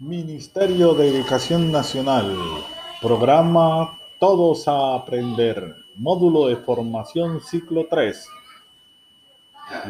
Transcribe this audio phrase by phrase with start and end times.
[0.00, 2.32] Ministerio de Educación Nacional,
[3.02, 8.28] programa Todos a Aprender, módulo de formación ciclo 3.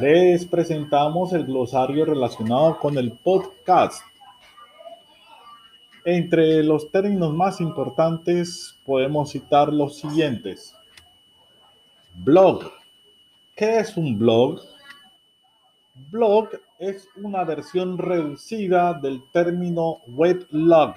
[0.01, 4.03] Les presentamos el glosario relacionado con el podcast.
[6.07, 10.75] Entre los términos más importantes podemos citar los siguientes.
[12.15, 12.73] Blog.
[13.55, 14.63] ¿Qué es un blog?
[16.11, 20.95] Blog es una versión reducida del término weblog.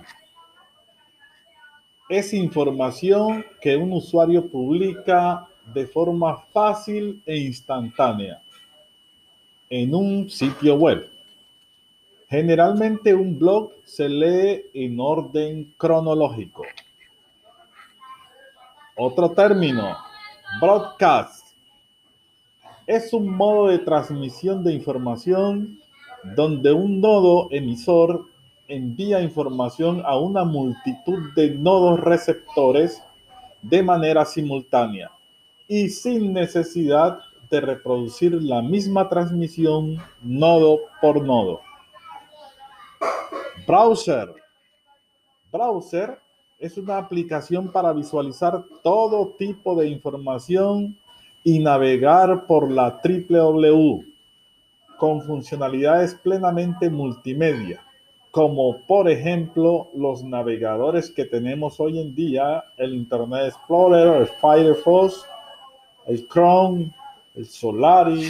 [2.08, 8.42] Es información que un usuario publica de forma fácil e instantánea
[9.70, 11.10] en un sitio web.
[12.30, 16.64] Generalmente un blog se lee en orden cronológico.
[18.96, 19.98] Otro término,
[20.62, 21.41] broadcast
[22.88, 25.80] es un modo de transmisión de información
[26.36, 28.26] donde un nodo emisor
[28.68, 33.04] envía información a una multitud de nodos receptores
[33.62, 35.12] de manera simultánea
[35.68, 41.62] y sin necesidad de reproducir la misma transmisión nodo por nodo.
[43.68, 44.34] Browser.
[45.52, 46.20] Browser
[46.60, 50.98] es una aplicación para visualizar todo tipo de información
[51.44, 54.12] y navegar por la www
[55.02, 57.84] con funcionalidades plenamente multimedia,
[58.30, 65.26] como por ejemplo los navegadores que tenemos hoy en día, el Internet Explorer, el Firefox,
[66.06, 66.92] el Chrome,
[67.34, 68.30] el Solari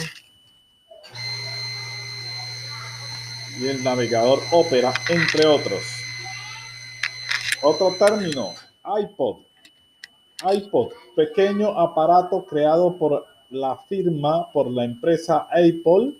[3.60, 5.84] y el navegador Opera, entre otros.
[7.62, 8.54] Otro término,
[8.98, 9.51] iPod
[10.44, 16.14] iPod, pequeño aparato creado por la firma, por la empresa Apple,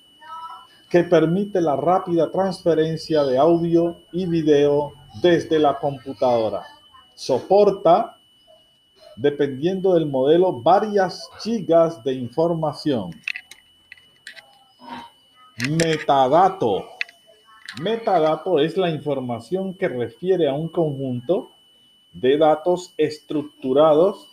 [0.90, 6.64] que permite la rápida transferencia de audio y video desde la computadora.
[7.16, 8.18] Soporta,
[9.16, 13.12] dependiendo del modelo, varias gigas de información.
[15.70, 16.86] Metadato.
[17.82, 21.51] Metadato es la información que refiere a un conjunto
[22.14, 24.28] de datos estructurados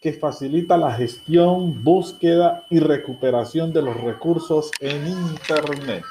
[0.00, 6.04] que facilita la gestión, búsqueda y recuperación de los recursos en Internet.